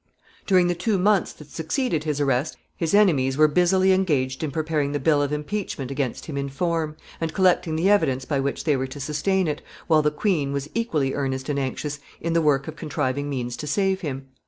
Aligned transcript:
]During 0.47 0.65
the 0.65 0.73
two 0.73 0.97
months 0.97 1.31
that 1.33 1.51
succeeded 1.51 2.05
his 2.05 2.19
arrest 2.19 2.57
his 2.75 2.95
enemies 2.95 3.37
were 3.37 3.47
busily 3.47 3.91
engaged 3.91 4.41
in 4.43 4.49
preparing 4.49 4.93
the 4.93 4.99
bill 4.99 5.21
of 5.21 5.31
impeachment 5.31 5.91
against 5.91 6.25
him 6.25 6.37
in 6.37 6.49
form, 6.49 6.97
and 7.19 7.35
collecting 7.35 7.75
the 7.75 7.87
evidence 7.87 8.25
by 8.25 8.39
which 8.39 8.63
they 8.63 8.75
were 8.75 8.87
to 8.87 8.99
sustain 8.99 9.47
it, 9.47 9.61
while 9.85 10.01
the 10.01 10.09
queen 10.09 10.53
was 10.53 10.71
equally 10.73 11.13
earnest 11.13 11.49
and 11.49 11.59
anxious 11.59 11.99
in 12.19 12.33
the 12.33 12.41
work 12.41 12.67
of 12.67 12.75
contriving 12.75 13.29
means 13.29 13.55
to 13.57 13.67
save 13.67 14.01
him. 14.01 14.25